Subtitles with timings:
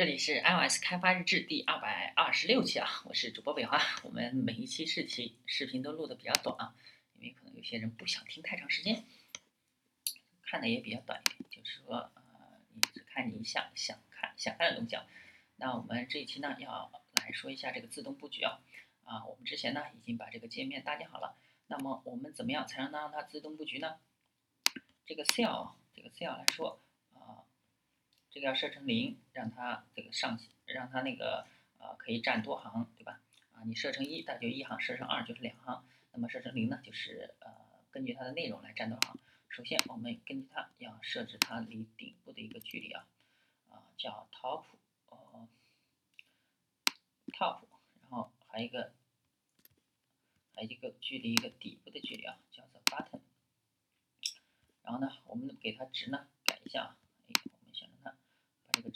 [0.00, 3.78] 这里是 iOS 开发日志第二百二十六期啊，我是主播北华。
[4.02, 6.74] 我们每一期试题视频都录的比较短啊，
[7.18, 9.04] 因为可能有些人不想听太长时间，
[10.40, 12.22] 看的也比较短一点，就是说呃，
[12.72, 15.04] 你只看你想想看想看的东西啊。
[15.56, 16.90] 那我们这一期呢，要
[17.20, 18.58] 来说一下这个自动布局啊
[19.04, 21.36] 啊，我们之前呢已经把这个界面搭建好了，
[21.66, 23.96] 那么我们怎么样才能让它自动布局呢？
[25.04, 26.80] 这个 cell 这个 cell 来说。
[28.30, 31.46] 这个要设成零，让它这个上，让它那个
[31.78, 33.20] 呃可以占多行，对吧？
[33.52, 35.84] 啊，你设成一，那就一行；设成二就是两行。
[36.12, 37.50] 那么设成零呢，就是呃
[37.90, 39.20] 根据它的内容来占多少行。
[39.48, 43.06] 首先我们根据它要设置它离顶部的一个距离啊，
[43.68, 44.64] 啊叫 top，
[45.08, 45.48] 呃
[47.32, 47.62] top，
[48.02, 48.92] 然后还有一个
[50.54, 53.20] 还有一个距离一个底部的距离啊，叫做 button。
[54.82, 56.96] 然后呢，我们给它值呢改一下啊。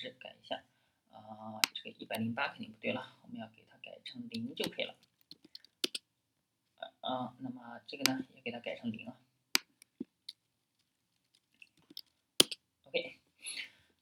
[0.00, 0.62] 是改一下
[1.10, 4.94] 啊，这个一百零八肯定不对了，我们要给它改成零就可以了。
[7.00, 9.16] 啊，那么这个呢也给它改成零啊。
[12.84, 13.18] OK，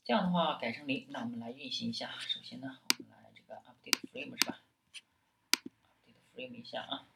[0.05, 2.19] 这样的话改成零，那我们来运行一下。
[2.19, 4.63] 首先呢，我们来这个 update frame 是吧
[6.05, 7.09] ？update frame 一下啊。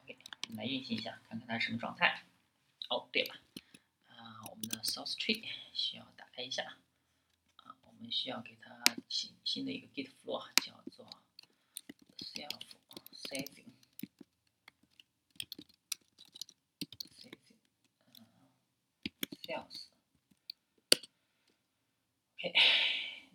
[0.00, 2.24] OK，我们来运行一下，看看它是什么状态。
[2.88, 3.34] 哦，对了，
[4.06, 6.78] 啊，我们的 source tree 需要打开一下。
[8.04, 11.08] 们需要给它新新的一个 Git flow，叫做
[12.18, 12.60] self
[13.10, 13.72] setting
[17.14, 17.56] setting，
[18.18, 18.26] 嗯
[19.42, 19.86] ，sales。
[22.36, 22.52] OK，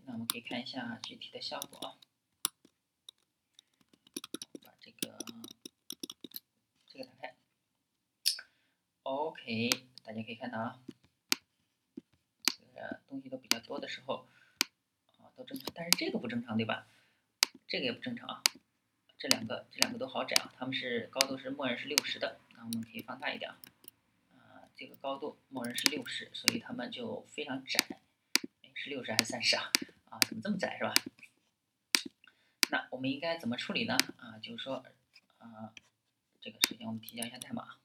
[0.05, 1.97] 那我们可以看一下具体的效果啊。
[4.63, 5.17] 把这个
[6.85, 7.35] 这个打开。
[9.01, 9.69] OK，
[10.03, 10.79] 大家可以看到啊，
[12.45, 14.27] 这个东西都比较多的时候。
[15.39, 16.85] 都正常，但是这个不正常，对吧？
[17.65, 18.43] 这个也不正常啊。
[19.17, 20.53] 这两个，这两个都好窄啊。
[20.57, 23.57] 它们是高度是默认是六十的，那我们可以放大一点啊。
[24.75, 28.01] 这个高度默认是六十，所以它们就非常窄。
[28.75, 29.71] 是六十还是三十啊？
[30.09, 30.93] 啊，怎么这么窄是吧？
[32.71, 33.95] 那我们应该怎么处理呢？
[34.17, 34.85] 啊，就是说，
[35.37, 35.73] 啊，
[36.41, 37.77] 这个首先我们提交一下代码，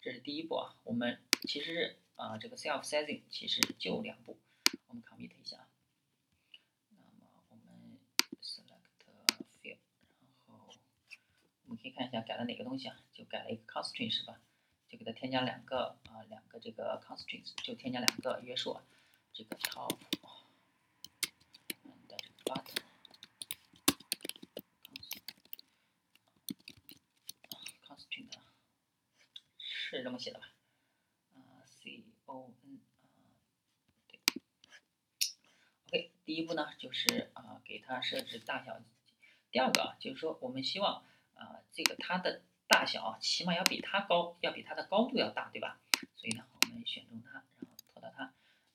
[0.00, 0.74] 这是第一步啊。
[0.82, 4.40] 我们其实啊，这个 self sizing 其实就两步，
[4.88, 5.68] 我们 commit 一下。
[11.64, 12.96] 我们可以看一下改了哪个东西啊？
[13.12, 14.40] 就改了一个 constraint 是吧？
[14.88, 18.84] 就给它添加两个啊，两个这个 constraints，就添加两个约束啊。
[19.32, 19.98] 这个 top
[22.06, 22.84] 的这个 button
[27.84, 28.38] constraint
[29.58, 30.46] 是这么写的吧？
[31.34, 33.26] 啊，c o n 啊，
[34.06, 34.20] 对。
[35.88, 38.80] OK，第一步呢就是啊，给它设置大小。
[39.50, 41.04] 第二个啊，就是说我们希望。
[41.72, 45.80] 这个它的大小起码要比它高，要比它的高度要大，对吧？
[46.16, 48.32] 所以呢，我们选中它，然后拖到它，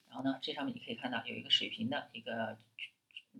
[0.10, 2.58] 然后呢，这上面你可以看到有一个水平的一个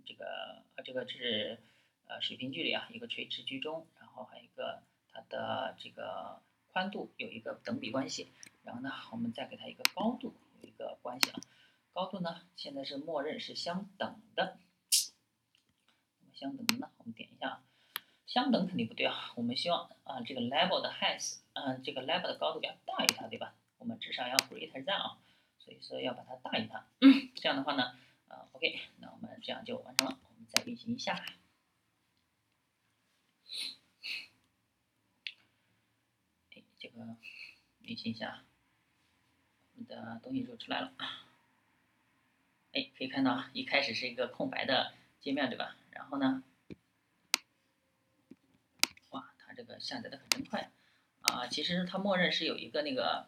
[0.04, 1.58] 这个呃这个是
[2.06, 4.82] 呃水平距离啊，一个垂直居中，然后还有一个
[5.12, 6.40] 它的这个
[6.72, 8.32] 宽度有一个等比关系，
[8.62, 11.40] 然后呢，我们再给它一个高度有一个关系啊，
[11.92, 14.58] 高度呢现在是默认是相等的，
[16.32, 17.62] 相等的呢，我们点一下。
[18.28, 23.54] 相等肯定不对啊，我们希望啊这个 level 的 height，嗯这个 level 的高度要大于它，对吧？
[23.78, 25.18] 我们至少要 greater than 啊，
[25.58, 26.86] 所以说要把它大于它。
[27.34, 30.18] 这样的话呢，啊 OK，那我们这样就完成了。
[30.28, 31.14] 我们再运行一下，
[36.54, 37.16] 哎，这个
[37.80, 38.44] 运行一下，
[39.74, 40.92] 我们的东西就出来了。
[42.72, 45.78] 哎，可以看到一开始是一个空白的界面，对吧？
[45.92, 46.44] 然后呢？
[49.58, 50.70] 这个下载的可真快
[51.20, 51.48] 啊！
[51.48, 53.26] 其实它默认是有一个那个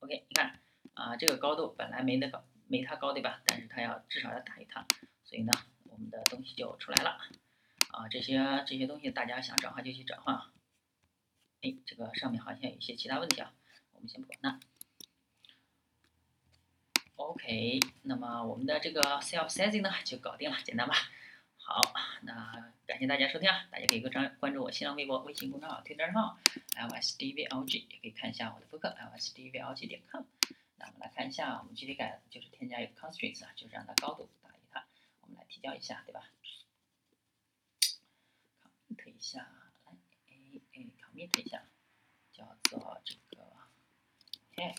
[0.00, 0.60] ，OK，你看
[0.92, 3.40] 啊，这个高度本来没那个没它高对吧？
[3.46, 4.86] 但是它要至少要大于它，
[5.24, 5.52] 所以呢，
[5.84, 7.18] 我们的东西就出来了
[7.88, 8.06] 啊！
[8.10, 8.36] 这些
[8.66, 10.52] 这些东西大家想转换就去转换啊！
[11.62, 13.54] 哎，这个上面好像有一些其他问题啊，
[13.92, 14.60] 我们先不管它。
[17.16, 20.94] OK，那么我们的这个 self sizing 呢就搞定了，简单吧？
[21.56, 21.94] 好，
[23.02, 23.66] 谢大家收听啊！
[23.68, 26.38] 大家可以关关注我新浪微博、微信公众号、推特账号
[26.76, 30.22] lsdvlg，也可以看一下我的博客 lsdvlg 点 com。
[30.76, 34.86] 那我们来看一下，我们具体改就是添加一个 constraints 啊，就是让它高度大于它。
[35.22, 36.30] 我们来提交一下，对吧
[38.96, 39.40] ？commit 一下，
[39.84, 39.92] 来，
[40.28, 41.64] 哎哎，commit 一下，
[42.32, 43.44] 叫做这个
[44.54, 44.76] head。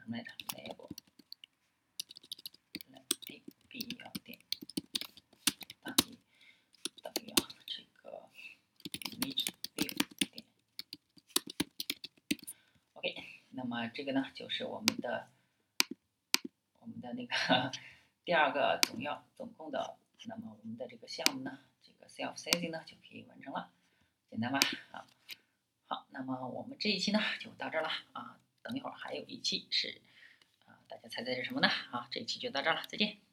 [0.00, 0.90] 什么来着？label
[2.92, 4.38] a b 要点
[5.82, 6.18] 大于
[7.02, 8.28] 等于啊这个
[8.92, 9.90] image view
[10.30, 10.44] 点
[12.92, 13.06] OK，
[13.64, 15.26] 那么这个呢就是我们的
[16.80, 17.72] 我们的那个
[18.22, 19.96] 第二个总要总共的，
[20.26, 23.70] 那么我们的这个项目呢，这个 self sizing 呢就可以完成了，
[24.28, 24.60] 简单吧？
[24.92, 25.06] 啊，
[25.86, 30.02] 好，那么我们这一期呢就到这儿了啊，等一会儿还有一期是
[30.66, 31.68] 啊，大家猜猜是什么呢？
[31.90, 33.23] 啊，这一期就到这儿了，再见。